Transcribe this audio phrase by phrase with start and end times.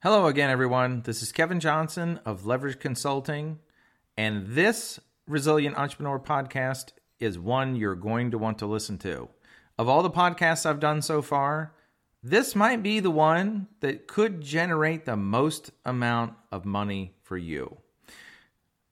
[0.00, 1.02] Hello again, everyone.
[1.02, 3.58] This is Kevin Johnson of Leverage Consulting,
[4.16, 9.28] and this Resilient Entrepreneur podcast is one you're going to want to listen to.
[9.76, 11.72] Of all the podcasts I've done so far,
[12.22, 17.78] this might be the one that could generate the most amount of money for you.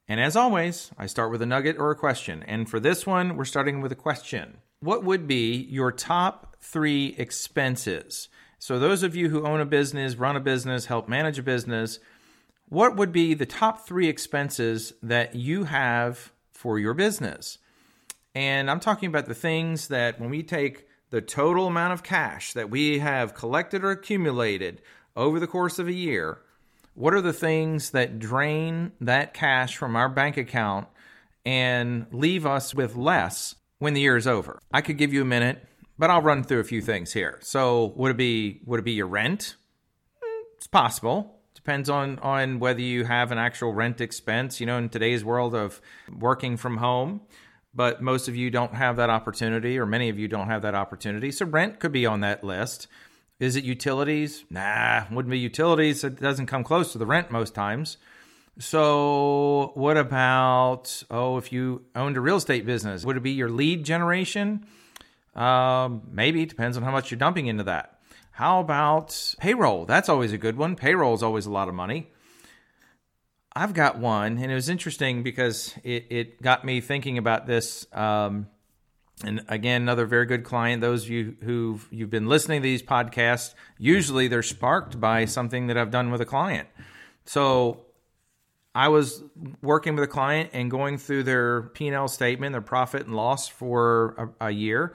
[0.08, 2.42] And as always, I start with a nugget or a question.
[2.48, 7.14] And for this one, we're starting with a question What would be your top three
[7.16, 8.28] expenses?
[8.58, 11.98] So, those of you who own a business, run a business, help manage a business,
[12.68, 17.58] what would be the top three expenses that you have for your business?
[18.34, 22.52] And I'm talking about the things that when we take the total amount of cash
[22.54, 24.82] that we have collected or accumulated
[25.14, 26.38] over the course of a year,
[26.94, 30.88] what are the things that drain that cash from our bank account
[31.44, 34.58] and leave us with less when the year is over?
[34.72, 35.64] I could give you a minute
[35.98, 37.38] but I'll run through a few things here.
[37.42, 39.56] So would it be would it be your rent?
[40.22, 41.40] Mm, it's possible.
[41.54, 44.60] Depends on on whether you have an actual rent expense.
[44.60, 45.80] You know, in today's world of
[46.18, 47.22] working from home,
[47.74, 50.74] but most of you don't have that opportunity, or many of you don't have that
[50.74, 51.30] opportunity.
[51.30, 52.88] So rent could be on that list.
[53.38, 54.44] Is it utilities?
[54.48, 56.02] Nah, wouldn't be utilities.
[56.02, 57.98] It doesn't come close to the rent most times.
[58.58, 63.50] So, what about, oh, if you owned a real estate business, would it be your
[63.50, 64.66] lead generation?
[65.36, 68.00] Um, maybe depends on how much you're dumping into that.
[68.32, 69.84] How about payroll?
[69.84, 70.76] That's always a good one.
[70.76, 72.10] Payroll is always a lot of money.
[73.54, 77.86] I've got one, and it was interesting because it, it got me thinking about this.
[77.92, 78.48] Um,
[79.24, 80.82] and again, another very good client.
[80.82, 85.68] Those of you who've you've been listening to these podcasts, usually they're sparked by something
[85.68, 86.68] that I've done with a client.
[87.24, 87.86] So
[88.74, 89.22] I was
[89.62, 93.16] working with a client and going through their P and L statement, their profit and
[93.16, 94.94] loss for a, a year,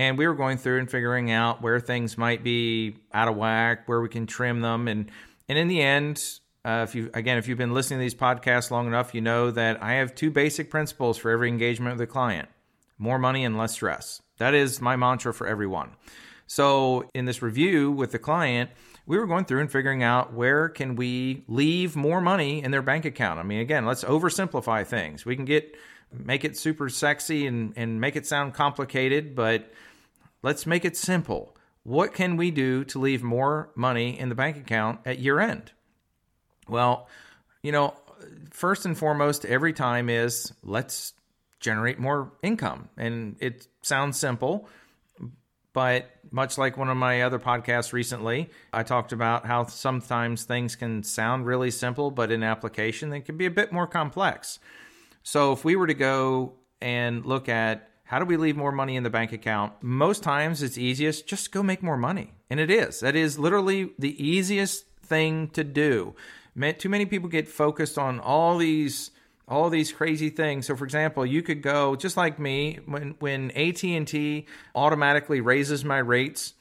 [0.00, 3.86] and we were going through and figuring out where things might be out of whack,
[3.86, 5.10] where we can trim them, and
[5.46, 8.70] and in the end, uh, if you again, if you've been listening to these podcasts
[8.70, 12.10] long enough, you know that I have two basic principles for every engagement with a
[12.10, 12.48] client:
[12.96, 14.22] more money and less stress.
[14.38, 15.90] That is my mantra for everyone.
[16.46, 18.70] So in this review with the client,
[19.04, 22.80] we were going through and figuring out where can we leave more money in their
[22.80, 23.38] bank account.
[23.38, 25.26] I mean, again, let's oversimplify things.
[25.26, 25.76] We can get
[26.10, 29.70] make it super sexy and, and make it sound complicated, but
[30.42, 31.56] let's make it simple.
[31.82, 35.72] What can we do to leave more money in the bank account at year end?
[36.68, 37.08] Well,
[37.62, 37.94] you know,
[38.50, 41.14] first and foremost, every time is let's
[41.58, 42.88] generate more income.
[42.96, 44.68] And it sounds simple,
[45.72, 50.76] but much like one of my other podcasts recently, I talked about how sometimes things
[50.76, 54.58] can sound really simple, but in application, they can be a bit more complex.
[55.22, 58.96] So if we were to go and look at how do we leave more money
[58.96, 62.32] in the bank account, most times it's easiest just go make more money.
[62.50, 62.98] And it is.
[62.98, 66.16] That is literally the easiest thing to do.
[66.78, 69.12] Too many people get focused on all these
[69.46, 70.66] all these crazy things.
[70.66, 74.44] So for example, you could go just like me when when AT&T
[74.74, 76.54] automatically raises my rates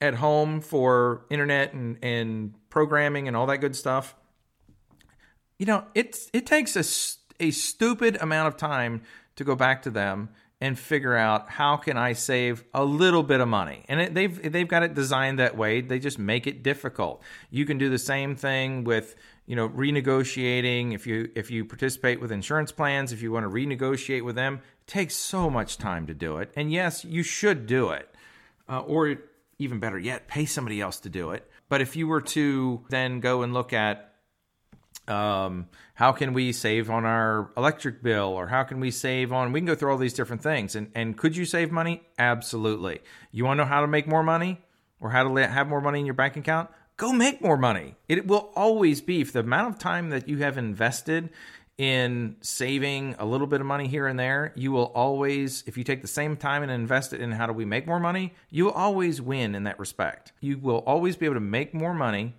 [0.00, 4.16] at home for internet and and programming and all that good stuff.
[5.56, 6.82] You know, it's it takes a
[7.38, 9.02] a stupid amount of time
[9.36, 10.30] to go back to them
[10.60, 13.84] and figure out how can I save a little bit of money.
[13.88, 15.82] And it, they've they've got it designed that way.
[15.82, 17.22] They just make it difficult.
[17.50, 19.14] You can do the same thing with
[19.46, 23.50] you know renegotiating if you if you participate with insurance plans if you want to
[23.50, 27.66] renegotiate with them it takes so much time to do it and yes you should
[27.66, 28.12] do it
[28.68, 29.16] uh, or
[29.58, 33.20] even better yet pay somebody else to do it but if you were to then
[33.20, 34.15] go and look at
[35.08, 39.52] um, how can we save on our electric bill or how can we save on
[39.52, 40.74] we can go through all these different things.
[40.74, 42.02] And and could you save money?
[42.18, 43.00] Absolutely.
[43.32, 44.60] You want to know how to make more money
[45.00, 46.70] or how to have more money in your bank account?
[46.96, 47.96] Go make more money.
[48.08, 51.30] It will always be for the amount of time that you have invested
[51.78, 55.84] in saving a little bit of money here and there you will always if you
[55.84, 58.64] take the same time and invest it in how do we make more money you
[58.64, 60.32] will always win in that respect.
[60.40, 62.34] You will always be able to make more money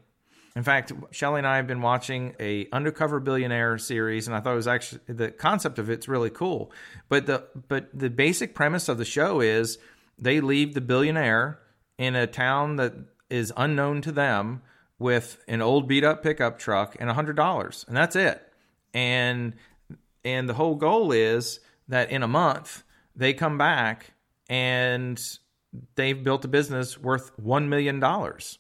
[0.57, 4.53] in fact, Shelly and I have been watching a Undercover Billionaire series, and I thought
[4.53, 6.71] it was actually the concept of it's really cool.
[7.09, 9.77] But the but the basic premise of the show is
[10.17, 11.59] they leave the billionaire
[11.99, 12.95] in a town that
[13.29, 14.63] is unknown to them
[14.97, 18.41] with an old beat up pickup truck and hundred dollars, and that's it.
[18.95, 19.53] And
[20.25, 22.81] and the whole goal is that in a month
[23.15, 24.15] they come back
[24.49, 25.23] and
[25.93, 28.57] they've built a business worth one million dollars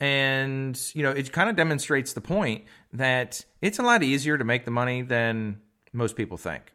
[0.00, 4.44] and you know it kind of demonstrates the point that it's a lot easier to
[4.44, 5.60] make the money than
[5.92, 6.72] most people think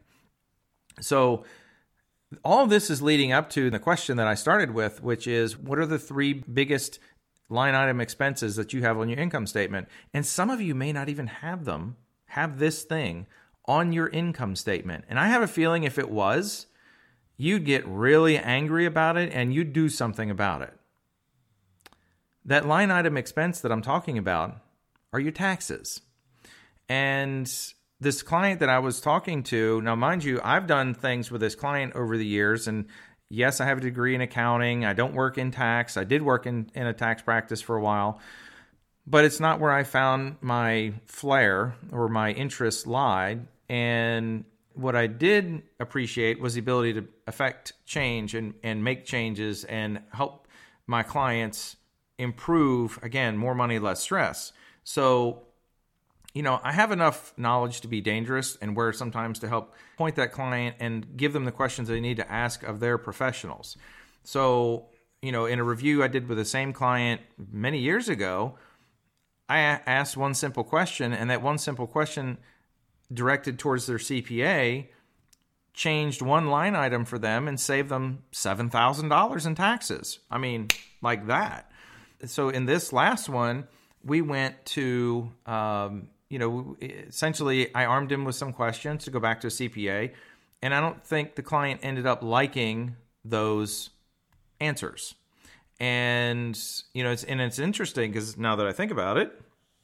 [1.00, 1.44] so
[2.44, 5.58] all of this is leading up to the question that i started with which is
[5.58, 6.98] what are the three biggest
[7.50, 9.88] line item expenses that you have on your income statement.
[10.14, 11.96] And some of you may not even have them,
[12.26, 13.26] have this thing
[13.66, 15.04] on your income statement.
[15.08, 16.66] And I have a feeling if it was,
[17.36, 20.74] you'd get really angry about it and you'd do something about it.
[22.44, 24.56] That line item expense that I'm talking about
[25.12, 26.00] are your taxes.
[26.88, 27.50] And
[28.00, 31.54] this client that I was talking to, now mind you, I've done things with this
[31.54, 32.86] client over the years and
[33.28, 34.84] yes, I have a degree in accounting.
[34.84, 35.96] I don't work in tax.
[35.96, 38.20] I did work in, in a tax practice for a while,
[39.06, 43.46] but it's not where I found my flair or my interest lied.
[43.68, 44.44] And
[44.74, 50.00] what I did appreciate was the ability to affect change and, and make changes and
[50.12, 50.48] help
[50.86, 51.76] my clients
[52.20, 54.52] improve, again, more money, less stress.
[54.84, 55.42] So
[56.32, 60.16] you know, I have enough knowledge to be dangerous and where sometimes to help point
[60.16, 63.76] that client and give them the questions they need to ask of their professionals.
[64.22, 64.86] So,
[65.22, 67.20] you know, in a review I did with the same client
[67.50, 68.56] many years ago,
[69.48, 72.38] I asked one simple question, and that one simple question
[73.12, 74.86] directed towards their CPA
[75.74, 80.20] changed one line item for them and saved them $7,000 in taxes.
[80.30, 80.68] I mean,
[81.02, 81.69] like that.
[82.24, 83.66] So, in this last one,
[84.04, 89.20] we went to um, you know, essentially I armed him with some questions to go
[89.20, 90.12] back to a CPA,
[90.62, 93.90] and I don't think the client ended up liking those
[94.60, 95.14] answers.
[95.80, 96.58] And
[96.94, 99.32] you know, it's and it's interesting because now that I think about it,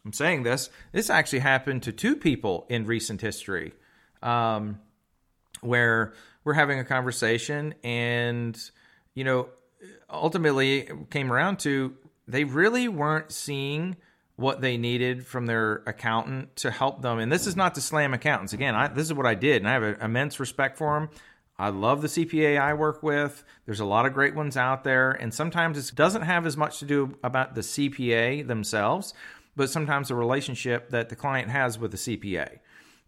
[0.05, 0.71] I'm saying this.
[0.93, 3.73] This actually happened to two people in recent history,
[4.23, 4.79] um,
[5.63, 8.57] where we're having a conversation, and
[9.15, 9.49] you know,
[10.09, 11.97] ultimately came around to
[12.29, 13.97] they really weren't seeing
[14.37, 17.19] what they needed from their accountant to help them.
[17.19, 18.53] And this is not to slam accountants.
[18.53, 21.09] Again, I, this is what I did, and I have an immense respect for them.
[21.59, 23.43] I love the CPA I work with.
[23.65, 26.81] There's a lot of great ones out there, and sometimes it doesn't have as much
[26.81, 29.15] to do about the CPA themselves,
[29.57, 32.59] but sometimes the relationship that the client has with the CPA,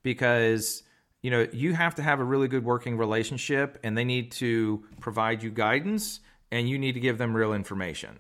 [0.02, 0.82] because
[1.20, 4.82] you know you have to have a really good working relationship, and they need to
[4.98, 6.20] provide you guidance,
[6.50, 8.18] and you need to give them real information.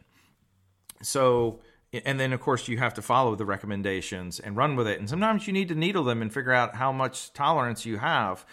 [1.02, 1.60] So
[1.92, 4.98] and then of course you have to follow the recommendations and run with it.
[4.98, 8.44] And sometimes you need to needle them and figure out how much tolerance you have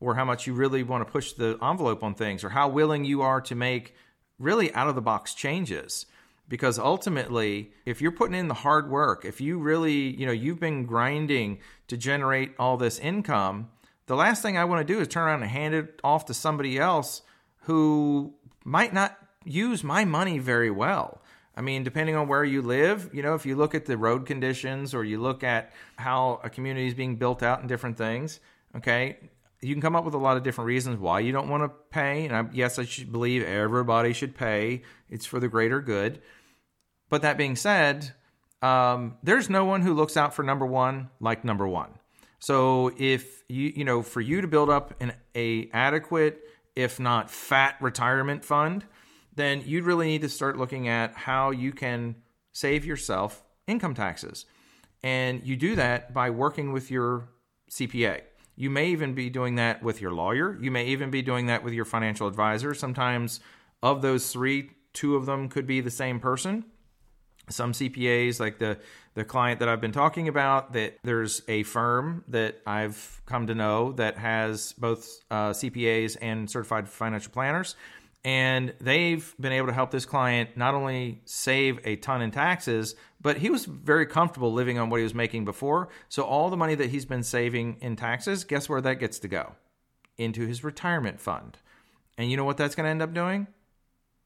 [0.00, 3.04] or how much you really want to push the envelope on things or how willing
[3.04, 3.94] you are to make
[4.38, 6.06] really out of the box changes.
[6.48, 10.60] Because ultimately if you're putting in the hard work if you really you know you've
[10.60, 11.58] been grinding
[11.88, 13.70] to generate all this income
[14.06, 16.34] the last thing i want to do is turn around and hand it off to
[16.34, 17.22] somebody else
[17.62, 19.16] who might not
[19.46, 21.22] use my money very well
[21.56, 24.26] I mean, depending on where you live, you know, if you look at the road
[24.26, 28.40] conditions or you look at how a community is being built out and different things,
[28.76, 29.18] okay,
[29.60, 31.68] you can come up with a lot of different reasons why you don't want to
[31.90, 32.26] pay.
[32.26, 36.20] And I, yes, I should believe everybody should pay, it's for the greater good.
[37.08, 38.12] But that being said,
[38.60, 41.90] um, there's no one who looks out for number one like number one.
[42.40, 46.40] So if you, you know, for you to build up an a adequate,
[46.74, 48.84] if not fat retirement fund,
[49.36, 52.16] then you'd really need to start looking at how you can
[52.52, 54.46] save yourself income taxes.
[55.02, 57.28] And you do that by working with your
[57.70, 58.22] CPA.
[58.56, 60.56] You may even be doing that with your lawyer.
[60.60, 62.72] You may even be doing that with your financial advisor.
[62.72, 63.40] Sometimes,
[63.82, 66.64] of those three, two of them could be the same person.
[67.50, 68.78] Some CPAs, like the
[69.14, 73.54] the client that I've been talking about, that there's a firm that I've come to
[73.54, 77.76] know that has both uh, CPAs and certified financial planners
[78.24, 82.96] and they've been able to help this client not only save a ton in taxes
[83.20, 85.88] but he was very comfortable living on what he was making before.
[86.10, 89.28] So all the money that he's been saving in taxes guess where that gets to
[89.28, 89.52] go?
[90.18, 91.58] Into his retirement fund.
[92.18, 93.46] And you know what that's going to end up doing?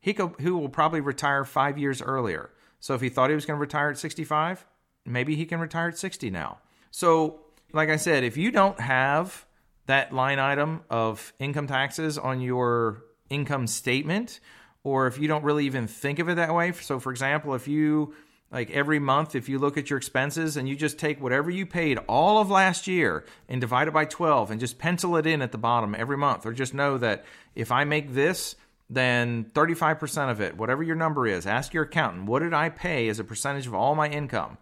[0.01, 2.51] He, he will probably retire five years earlier.
[2.81, 4.67] So if he thought he was going to retire at 65
[5.05, 6.59] maybe he can retire at 60 now.
[6.91, 7.41] So
[7.73, 9.47] like i said if you don't have
[9.87, 14.41] that line item of income taxes on your income statement
[14.85, 16.73] or if you don't really even think of it that way.
[16.73, 18.15] So, for example, if you
[18.51, 21.67] like every month, if you look at your expenses and you just take whatever you
[21.67, 25.43] paid all of last year and divide it by 12 and just pencil it in
[25.43, 28.57] at the bottom every month, or just know that if I make this,
[28.89, 33.09] then 35% of it, whatever your number is, ask your accountant, what did I pay
[33.09, 34.57] as a percentage of all my income?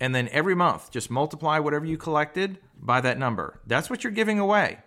[0.00, 3.60] And then every month, just multiply whatever you collected by that number.
[3.66, 4.78] That's what you're giving away.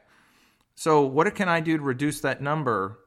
[0.75, 2.97] So, what can I do to reduce that number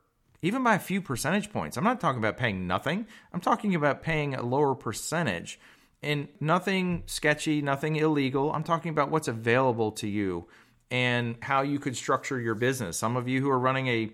[0.47, 1.77] even by a few percentage points.
[1.77, 3.07] I'm not talking about paying nothing.
[3.33, 5.59] I'm talking about paying a lower percentage
[6.05, 8.53] and nothing sketchy, nothing illegal.
[8.53, 10.47] I'm talking about what's available to you
[10.89, 12.97] and how you could structure your business.
[12.97, 14.11] Some of you who are running a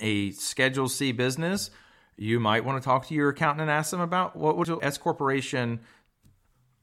[0.00, 1.70] a Schedule C business,
[2.16, 4.96] You might want to talk to your accountant and ask them about what would S
[4.96, 5.80] corporation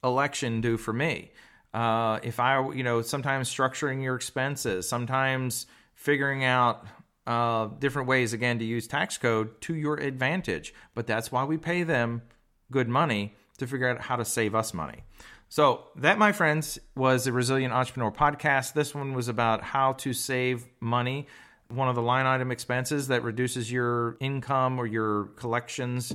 [0.03, 1.31] election do for me.
[1.73, 6.85] Uh, if I, you know, sometimes structuring your expenses, sometimes figuring out
[7.29, 10.73] uh, different ways again to use tax code to your advantage.
[10.95, 12.23] But that's why we pay them
[12.71, 15.03] good money to figure out how to save us money.
[15.47, 18.73] So, that, my friends, was the Resilient Entrepreneur podcast.
[18.73, 21.27] This one was about how to save money,
[21.67, 26.13] one of the line item expenses that reduces your income or your collections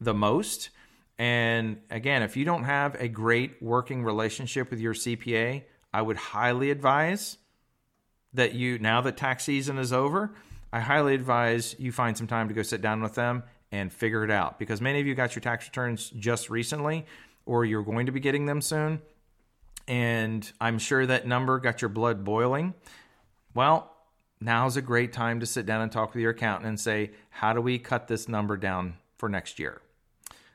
[0.00, 0.70] the most.
[1.18, 6.16] And again, if you don't have a great working relationship with your CPA, I would
[6.16, 7.38] highly advise
[8.32, 10.32] that you, now that tax season is over,
[10.72, 14.24] I highly advise you find some time to go sit down with them and figure
[14.24, 17.06] it out because many of you got your tax returns just recently
[17.44, 19.00] or you're going to be getting them soon.
[19.86, 22.74] And I'm sure that number got your blood boiling.
[23.54, 23.94] Well,
[24.40, 27.52] now's a great time to sit down and talk with your accountant and say, how
[27.52, 29.82] do we cut this number down for next year?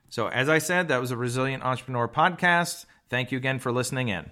[0.10, 2.86] So, as I said, that was a Resilient Entrepreneur podcast.
[3.10, 4.26] Thank you again for listening in.